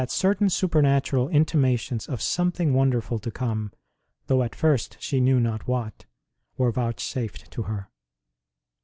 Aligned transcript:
ROSE 0.01 0.07
OF 0.07 0.13
LIMA 0.13 0.17
certain 0.17 0.49
supernatural 0.49 1.29
intimations 1.29 2.07
of 2.09 2.23
something 2.23 2.73
wonderful 2.73 3.19
to 3.19 3.29
come 3.29 3.71
though 4.25 4.41
at 4.41 4.55
first 4.55 4.97
she 4.99 5.21
knew 5.21 5.39
not 5.39 5.67
what 5.67 6.05
were 6.57 6.71
vouchsafed 6.71 7.51
to 7.51 7.61
her. 7.61 7.87